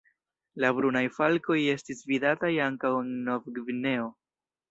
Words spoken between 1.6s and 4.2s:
estis vidataj ankaŭ en Nov-Gvineo.